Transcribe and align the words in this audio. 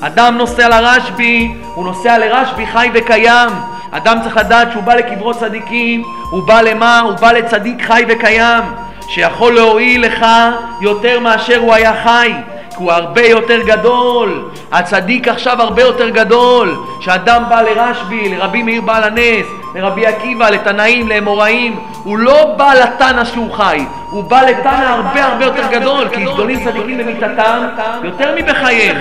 אדם 0.00 0.38
נוסע 0.38 0.68
לרשב"י, 0.68 1.54
הוא 1.74 1.84
נוסע 1.84 2.18
לרשב"י 2.18 2.66
חי 2.66 2.90
וקיים. 2.94 3.50
אדם 3.90 4.18
צריך 4.22 4.36
לדעת 4.36 4.72
שהוא 4.72 4.82
בא 4.82 4.94
לקברות 4.94 5.38
צדיקים, 5.38 6.02
הוא 6.30 6.42
בא 6.46 6.60
למה? 6.60 7.00
הוא 7.00 7.12
בא 7.12 7.32
לצדיק 7.32 7.82
חי 7.82 8.04
וקיים, 8.08 8.64
שיכול 9.08 9.54
להועיל 9.54 10.06
לך 10.06 10.26
יותר 10.80 11.20
מאשר 11.20 11.58
הוא 11.58 11.74
היה 11.74 12.02
חי. 12.04 12.32
הוא 12.80 12.92
הרבה 12.92 13.26
יותר 13.26 13.62
גדול, 13.62 14.48
הצדיק 14.72 15.28
עכשיו 15.28 15.62
הרבה 15.62 15.82
יותר 15.82 16.08
גדול, 16.08 16.76
שאדם 17.00 17.42
בא 17.48 17.62
לרשב"י, 17.62 18.28
לרבי 18.28 18.62
מאיר 18.62 18.80
בעל 18.80 19.04
הנס, 19.04 19.46
לרבי 19.74 20.06
עקיבא, 20.06 20.50
לתנאים, 20.50 21.08
לאמוראים, 21.08 21.80
הוא 22.04 22.18
לא 22.18 22.54
בא 22.56 22.72
לתנא 22.74 23.24
שהוא 23.24 23.52
חי, 23.52 23.84
הוא 24.10 24.24
בא 24.24 24.42
לתנא 24.42 24.68
הרבה 24.68 25.24
הרבה 25.24 25.44
יותר 25.44 25.66
גדול, 25.70 26.08
כי 26.08 26.24
גדולים 26.24 26.64
צדיקים 26.64 26.98
במיתתם 26.98 27.66
יותר 28.02 28.34
מבחייהם. 28.36 28.96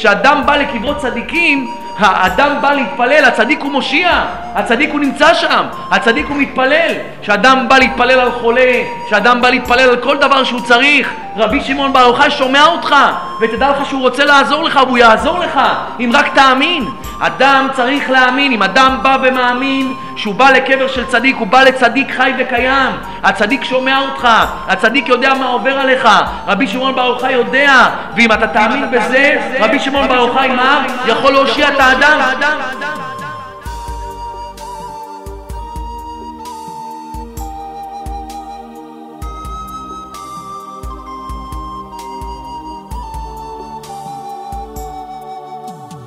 כשאדם 0.00 0.42
בא 0.46 0.56
לקברות 0.56 0.96
צדיקים, 0.96 1.70
האדם 1.98 2.56
בא 2.60 2.72
להתפלל, 2.72 3.24
הצדיק 3.24 3.62
הוא 3.62 3.72
מושיע, 3.72 4.24
הצדיק 4.54 4.92
הוא 4.92 5.00
נמצא 5.00 5.34
שם, 5.34 5.64
הצדיק 5.90 6.26
הוא 6.26 6.36
מתפלל. 6.36 6.92
כשאדם 7.22 7.66
בא 7.68 7.78
להתפלל 7.78 8.20
על 8.20 8.30
חולה, 8.30 8.82
כשאדם 9.06 9.40
בא 9.40 9.50
להתפלל 9.50 9.88
על 9.88 9.96
כל 9.96 10.16
דבר 10.16 10.44
שהוא 10.44 10.60
צריך, 10.60 11.10
רבי 11.36 11.60
שמעון 11.60 11.92
בר 11.92 12.00
יוחאי 12.00 12.30
שומע 12.30 12.66
אותך, 12.66 12.94
ותדע 13.40 13.70
לך 13.70 13.86
שהוא 13.86 14.00
רוצה 14.00 14.24
לעזור 14.24 14.64
לך, 14.64 14.80
והוא 14.86 14.98
יעזור 14.98 15.38
לך, 15.38 15.60
אם 16.00 16.10
רק 16.14 16.34
תאמין. 16.34 16.88
אדם 17.20 17.68
צריך 17.72 18.10
להאמין, 18.10 18.52
אם 18.52 18.62
אדם 18.62 18.98
בא 19.02 19.16
ומאמין 19.22 19.94
שהוא 20.16 20.34
בא 20.34 20.50
לקבר 20.50 20.88
של 20.88 21.04
צדיק, 21.06 21.36
הוא 21.36 21.46
בא 21.46 21.62
לצדיק 21.62 22.10
חי 22.10 22.32
וקיים. 22.38 22.90
הצדיק 23.22 23.64
שומע 23.64 23.98
אותך, 23.98 24.28
הצדיק 24.68 25.08
יודע 25.08 25.34
מה 25.34 25.46
עובר 25.46 25.78
עליך, 25.78 26.08
רבי 26.46 26.66
שמעון 26.66 26.94
בר 26.94 27.06
יוחאי 27.06 27.32
יודע, 27.32 27.88
ואם 28.16 28.32
אתה 28.32 28.46
תאמין 28.46 28.90
בזה, 28.90 29.36
רבי 29.60 29.78
שמעון 29.78 30.08
בר 30.08 30.14
יוחאי 30.14 30.48
מה? 30.48 30.84
יכול 31.06 31.32
להושיע 31.32 31.68
את 31.68 31.80
האדם. 31.80 32.20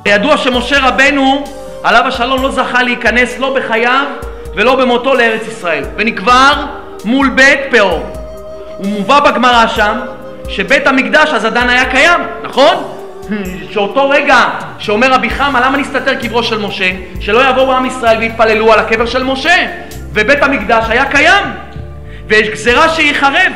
ידוע 0.06 0.38
שמשה 0.38 0.88
רבנו, 0.88 1.44
עליו 1.84 2.08
השלום, 2.08 2.44
לא 2.44 2.52
זכה 2.52 2.84
להיכנס 2.84 3.40
לא 3.40 3.56
בחייו 3.56 4.06
ולא 4.56 4.76
במותו 4.76 5.14
לארץ 5.14 5.48
ישראל, 5.48 5.84
ונקבר 5.98 6.54
מול 7.06 7.30
בית 7.30 7.60
פאור. 7.72 8.14
הוא 8.78 8.88
מובא 8.88 9.20
בגמרא 9.20 9.68
שם 9.68 10.00
שבית 10.48 10.88
המקדש 10.88 11.30
אז 11.30 11.46
עדיין 11.46 11.70
היה 11.70 11.86
קיים, 11.86 12.20
נכון? 12.44 12.76
שאותו 13.72 14.10
רגע 14.10 14.46
שאומר 14.80 15.14
רבי 15.14 15.30
חמא 15.30 15.58
למה 15.58 15.78
נסתתר 15.78 16.14
קברו 16.16 16.44
של 16.44 16.60
משה? 16.60 16.92
שלא 17.20 17.50
יבואו 17.50 17.72
עם 17.72 17.86
ישראל 17.86 18.18
ויתפללו 18.18 18.74
על 18.74 18.80
הקבר 18.80 19.06
של 19.06 19.24
משה 19.24 19.68
ובית 20.14 20.44
המקדש 20.44 20.86
היה 20.90 21.06
קיים 21.06 21.44
ויש 22.28 22.50
גזירה 22.50 22.90
שיחרב 22.90 23.52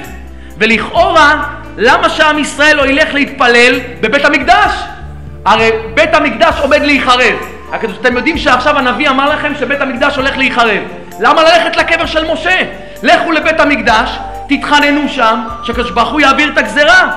ולכאורה 0.57 1.43
למה 1.77 2.09
שעם 2.09 2.39
ישראל 2.39 2.77
לא 2.77 2.87
ילך 2.87 3.13
להתפלל 3.13 3.79
בבית 4.01 4.25
המקדש? 4.25 4.71
הרי 5.47 5.71
בית 5.93 6.13
המקדש 6.13 6.55
עומד 6.59 6.81
להיחרב. 6.81 7.35
אתם 7.75 8.17
יודעים 8.17 8.37
שעכשיו 8.37 8.77
הנביא 8.77 9.09
אמר 9.09 9.29
לכם 9.29 9.53
שבית 9.59 9.81
המקדש 9.81 10.15
הולך 10.15 10.37
להיחרב. 10.37 10.81
למה 11.19 11.43
ללכת 11.43 11.77
לקבר 11.77 12.05
של 12.05 12.31
משה? 12.33 12.57
לכו 13.03 13.31
לבית 13.31 13.59
המקדש, 13.59 14.09
תתחננו 14.49 15.09
שם, 15.09 15.39
שהקדוש 15.63 15.91
ברוך 15.91 16.09
הוא 16.09 16.21
יעביר 16.21 16.49
את 16.53 16.57
הגזרה. 16.57 17.11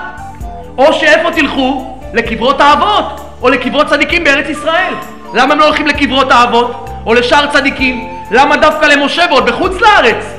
או 0.79 0.93
שאיפה 0.93 1.31
תלכו? 1.31 1.99
לקברות 2.13 2.61
האבות, 2.61 3.21
או 3.43 3.49
לקברות 3.49 3.87
צדיקים 3.87 4.25
בארץ 4.25 4.49
ישראל. 4.49 4.95
למה 5.35 5.53
הם 5.55 5.61
לא 5.61 5.65
הולכים 5.65 5.87
לקברות 5.87 6.31
האבות? 6.31 6.89
או 7.07 7.15
לשאר 7.15 7.47
צדיקים? 7.47 8.09
למה 8.31 8.57
דווקא 8.57 8.87
למשה 8.87 9.23
ועוד 9.31 9.47
בחוץ 9.47 9.73
לארץ? 9.81 10.35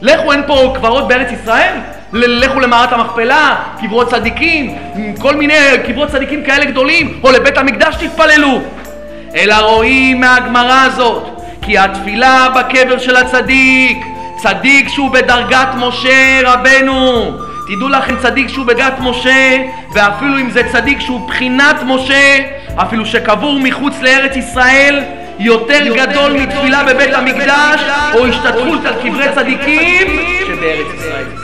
לכו, 0.00 0.32
אין 0.32 0.42
פה 0.46 0.72
קברות 0.76 1.08
בארץ 1.08 1.32
ישראל? 1.32 1.74
לכו 2.12 2.60
למערת 2.60 2.92
המכפלה, 2.92 3.56
קברות 3.80 4.10
צדיקים, 4.10 4.74
כל 5.18 5.36
מיני 5.36 5.54
קברות 5.86 6.08
צדיקים 6.08 6.44
כאלה 6.44 6.64
גדולים, 6.64 7.20
או 7.24 7.32
לבית 7.32 7.58
המקדש 7.58 7.94
תתפללו. 7.94 8.60
אלא 9.36 9.54
רואים 9.54 10.20
מהגמרא 10.20 10.82
הזאת, 10.84 11.40
כי 11.62 11.78
התפילה 11.78 12.48
בקבר 12.56 12.98
של 12.98 13.16
הצדיק, 13.16 13.98
צדיק 14.36 14.88
שהוא 14.88 15.10
בדרגת 15.10 15.68
משה 15.76 16.40
רבנו, 16.44 17.30
תדעו 17.68 17.88
לכם 17.88 18.16
צדיק 18.22 18.48
שהוא 18.48 18.66
בדרגת 18.66 18.98
משה, 19.00 19.56
ואפילו 19.94 20.38
אם 20.38 20.50
זה 20.50 20.62
צדיק 20.72 21.00
שהוא 21.00 21.28
בחינת 21.28 21.76
משה, 21.84 22.38
אפילו 22.76 23.06
שקבור 23.06 23.60
מחוץ 23.60 23.94
לארץ 24.00 24.36
ישראל, 24.36 25.02
יותר, 25.38 25.86
יותר 25.86 26.06
גדול 26.06 26.32
מתפילה 26.32 26.84
בבית 26.84 27.14
המקדש, 27.14 27.80
או 28.14 28.26
השתתפות 28.26 28.86
על 28.86 28.94
קברי 29.02 29.26
צדיקים 29.34 30.06
שבארץ 30.46 30.86
ישראל. 30.94 31.35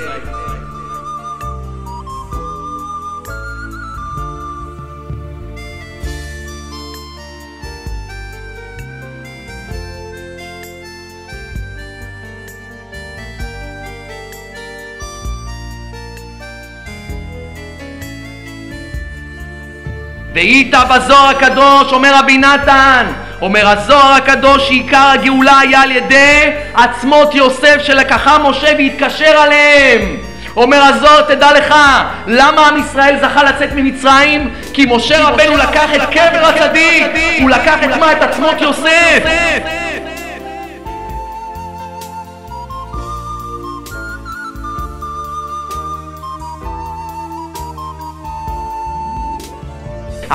והיית 20.34 20.74
בזוהר 20.90 21.28
הקדוש, 21.28 21.92
אומר 21.92 22.12
רבי 22.14 22.38
נתן, 22.38 23.06
אומר 23.40 23.68
הזוהר 23.68 24.12
הקדוש 24.12 24.68
שעיקר 24.68 25.10
הגאולה 25.14 25.58
היה 25.58 25.82
על 25.82 25.90
ידי 25.90 26.50
עצמות 26.74 27.34
יוסף 27.34 27.76
שלקחה 27.82 28.38
משה 28.38 28.68
והתקשר 28.78 29.38
עליהם. 29.38 30.16
אומר 30.56 30.82
הזוהר 30.82 31.20
תדע 31.20 31.52
לך 31.52 31.74
למה 32.26 32.68
עם 32.68 32.80
ישראל 32.80 33.16
זכה 33.22 33.44
לצאת 33.44 33.72
ממצרים? 33.72 34.50
כי 34.72 34.86
משה 34.88 35.28
רבנו 35.28 35.56
לקח 35.56 35.94
את 35.94 36.00
קבר 36.10 36.46
הצדיק 36.46 37.06
הוא 37.40 37.50
לקח 37.50 37.76
את 37.84 37.96
מה? 38.00 38.12
את 38.12 38.22
עצמות 38.22 38.60
יוסף 38.60 39.22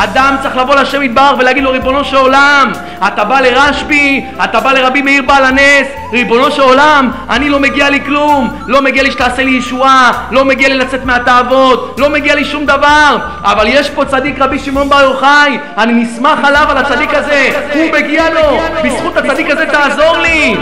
אדם 0.03 0.35
צריך 0.41 0.57
לבוא 0.57 0.75
לשם 0.75 1.03
יתברך 1.03 1.39
ולהגיד 1.39 1.63
לו 1.63 1.71
ריבונו 1.71 2.05
של 2.05 2.15
עולם 2.15 2.71
אתה 3.07 3.23
בא 3.23 3.39
לרשב"י, 3.39 4.25
אתה 4.43 4.59
בא 4.59 4.71
לרבי 4.71 5.01
מאיר 5.01 5.21
בעל 5.21 5.45
הנס 5.45 5.87
ריבונו 6.13 6.51
של 6.51 6.61
עולם 6.61 7.11
אני 7.29 7.49
לא 7.49 7.59
מגיע 7.59 7.89
לי 7.89 8.05
כלום 8.05 8.49
לא 8.67 8.81
מגיע 8.81 9.03
לי 9.03 9.11
שתעשה 9.11 9.43
לי 9.43 9.51
ישועה 9.51 10.11
לא 10.31 10.45
מגיע 10.45 10.69
לי 10.69 10.75
לצאת 10.75 11.05
מהתאוות 11.05 11.95
לא 11.99 12.09
מגיע 12.09 12.35
לי 12.35 12.45
שום 12.45 12.65
דבר 12.65 13.17
אבל 13.43 13.65
יש 13.67 13.89
פה 13.89 14.05
צדיק 14.05 14.39
רבי 14.39 14.59
שמעון 14.59 14.89
בר 14.89 15.01
יוחאי 15.01 15.57
אני 15.77 15.93
נסמך 15.93 16.39
עליו 16.43 16.65
על 16.69 16.77
הצדיק 16.77 17.13
הזה 17.13 17.51
הוא 17.73 17.91
מגיע 17.93 18.29
לו 18.29 18.59
בזכות 18.83 19.17
הצדיק 19.17 19.49
הזה 19.49 19.65
תעזור 19.65 20.17
לי 20.17 20.57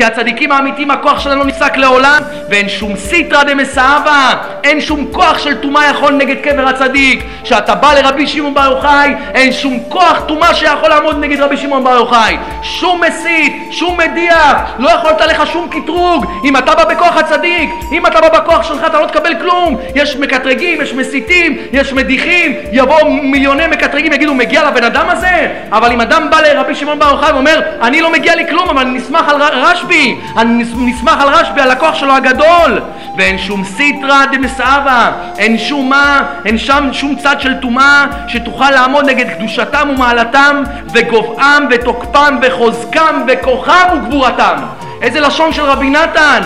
כי 0.00 0.04
הצדיקים 0.04 0.52
האמיתיים 0.52 0.90
הכוח 0.90 1.20
שלהם 1.20 1.38
לא 1.38 1.44
נפסק 1.44 1.76
לעולם 1.76 2.22
ואין 2.48 2.68
שום 2.68 2.96
סיטרא 2.96 3.42
דמסאבה 3.42 4.34
אין 4.64 4.80
שום 4.80 5.06
כוח 5.12 5.38
של 5.38 5.54
טומאה 5.54 5.90
יכול 5.90 6.12
נגד 6.12 6.36
קבר 6.42 6.68
הצדיק. 6.68 7.24
כשאתה 7.42 7.74
בא 7.74 7.94
לרבי 7.94 8.26
שמעון 8.26 8.54
בר 8.54 8.70
יוחאי 8.70 9.14
אין 9.34 9.52
שום 9.52 9.78
כוח 9.88 10.22
טומאה 10.28 10.54
שיכול 10.54 10.88
לעמוד 10.88 11.16
נגד 11.20 11.40
רבי 11.40 11.56
שמעון 11.56 11.84
בר 11.84 11.94
יוחאי. 11.94 12.36
שום 12.62 13.00
מסית, 13.00 13.68
שום 13.70 13.98
מדיח 14.00 14.56
לא 14.78 14.90
יכולת 14.90 15.20
לך 15.20 15.46
שום 15.52 15.68
קטרוג. 15.68 16.26
אם 16.44 16.56
אתה 16.56 16.74
בא 16.74 16.84
בכוח 16.84 17.16
הצדיק 17.16 17.70
אם 17.92 18.06
אתה 18.06 18.20
בא 18.20 18.28
בכוח 18.28 18.62
שלך 18.62 18.84
אתה 18.86 19.00
לא 19.00 19.06
תקבל 19.06 19.34
כלום. 19.40 19.80
יש 19.94 20.16
מקטרגים, 20.16 20.80
יש 20.80 20.94
מסיתים, 20.94 21.58
יש 21.72 21.92
מדיחים. 21.92 22.54
יבואו 22.72 23.10
מיליוני 23.12 23.66
מקטרגים 23.66 24.12
יגידו 24.12 24.34
מגיע 24.34 24.70
לבן 24.70 24.84
אדם 24.84 25.06
הזה? 25.08 25.48
אבל 25.72 25.92
אם 25.92 26.00
אדם 26.00 26.30
בא 26.30 26.40
לרבי 26.40 26.74
שמעון 26.74 26.98
בר 26.98 27.08
יוחאי 27.10 27.32
ואומר 27.32 27.60
אני 27.82 28.00
לא 28.00 28.12
מגיע 28.12 28.34
לי 28.34 28.48
כלום 28.48 28.68
אבל 28.68 28.80
אני 28.80 28.98
נסמך 28.98 29.28
על 29.28 29.42
רשב"י 29.42 29.89
אני 30.36 30.64
נסמך 30.76 31.20
על 31.20 31.28
רשב"י 31.28 31.60
על 31.60 31.70
הכוח 31.70 31.94
שלו 31.94 32.12
הגדול. 32.12 32.80
ואין 33.16 33.38
שום 33.38 33.64
סיטרא 33.64 34.24
דמסאבה 34.32 35.12
אין 35.38 35.58
שום 35.58 35.88
מה 35.88 36.22
אין 36.44 36.58
שם 36.58 36.88
שום 36.92 37.16
צד 37.16 37.40
של 37.40 37.54
טומאה 37.54 38.06
שתוכל 38.28 38.70
לעמוד 38.70 39.04
נגד 39.04 39.30
קדושתם 39.30 39.88
ומעלתם 39.90 40.62
וגובעם 40.92 41.66
ותוקפם 41.70 42.38
וחוזקם 42.42 43.22
וכוחם 43.28 43.88
וגבורתם. 43.94 44.56
איזה 45.02 45.20
לשון 45.20 45.52
של 45.52 45.62
רבי 45.62 45.90
נתן 45.90 46.40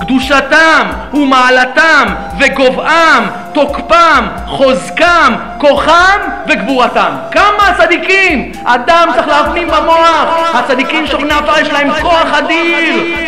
קדושתם 0.00 0.86
ומעלתם 1.14 2.06
וגובעם, 2.38 3.24
תוקפם, 3.52 4.26
חוזקם, 4.46 5.34
כוחם 5.58 6.18
וגבורתם. 6.48 7.10
כמה 7.30 7.74
צדיקים! 7.78 8.52
אדם 8.64 9.08
צריך 9.14 9.28
להפנים 9.28 9.68
במוח, 9.68 10.28
הצדיקים 10.54 11.06
שוכני 11.06 11.34
יש 11.60 11.68
להם 11.70 11.90
כוח 12.02 12.32
אדיר, 12.38 13.27